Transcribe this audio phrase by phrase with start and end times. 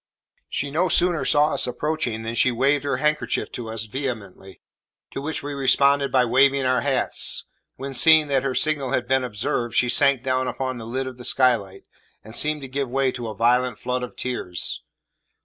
[0.49, 4.59] She no sooner saw us approaching than she waved her handkerchief to us vehemently,
[5.11, 9.23] to which we responded by waving our hats; when, seeing that her signal had been
[9.23, 11.83] observed, she sank down upon the lid of the skylight,
[12.23, 14.81] and seemed to give way to a violent flood of tears.